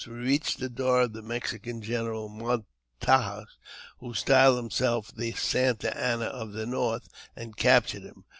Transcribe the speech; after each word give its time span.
We 0.07 0.13
reached 0.13 0.57
the 0.57 0.67
door 0.67 1.01
of 1.01 1.13
the 1.13 1.21
Mexican 1.21 1.83
general 1.83 2.27
Montaja, 2.27 3.45
who 3.99 4.15
styled 4.15 4.57
himself 4.57 5.13
the 5.15 5.31
*' 5.31 5.33
Santa 5.49 5.95
Anna 5.95 6.25
of 6.25 6.53
the 6.53 6.65
North," 6.65 7.07
and 7.35 7.55
cap 7.55 7.85
tured 7.85 8.05
him. 8.05 8.23